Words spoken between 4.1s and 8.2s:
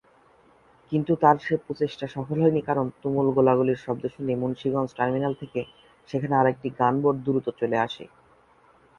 শুনে মুন্সিগঞ্জ টার্মিনাল থেকে সেখানে আরেকটি গানবোট দ্রুত চলে আসে।